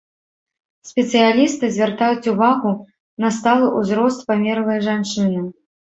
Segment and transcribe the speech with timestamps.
[0.91, 2.71] Спецыялісты звяртаюць увагу
[3.25, 5.39] на сталы ўзрост памерлай жанчыны.